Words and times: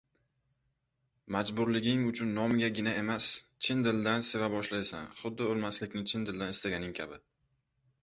Majburliging 1.35 2.01
uchun 2.13 2.31
nomigagina 2.39 2.95
emas, 3.03 3.29
chin 3.67 3.87
dildan 3.89 4.27
seva 4.31 4.51
boshlaysan 4.57 5.09
huddi 5.23 5.51
oʻlmaslikni 5.53 6.07
chin 6.13 6.31
dildan 6.31 6.59
istaganing 6.59 7.01
kabi. 7.03 7.27